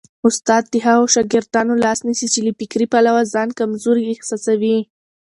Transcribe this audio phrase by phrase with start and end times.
[0.27, 4.77] استاد د هغو شاګردانو لاس نیسي چي له فکري پلوه ځان کمزوري احساسوي.